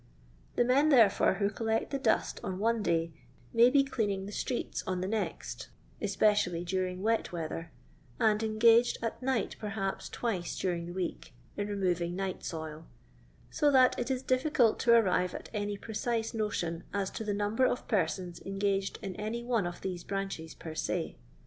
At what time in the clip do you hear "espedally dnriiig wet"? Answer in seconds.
6.01-7.31